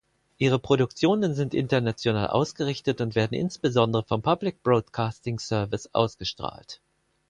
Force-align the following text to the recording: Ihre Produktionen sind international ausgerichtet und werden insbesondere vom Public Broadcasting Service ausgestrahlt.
Ihre 0.39 0.57
Produktionen 0.57 1.35
sind 1.35 1.53
international 1.53 2.25
ausgerichtet 2.25 3.01
und 3.01 3.13
werden 3.13 3.35
insbesondere 3.35 4.01
vom 4.03 4.23
Public 4.23 4.63
Broadcasting 4.63 5.37
Service 5.37 5.93
ausgestrahlt. 5.93 6.81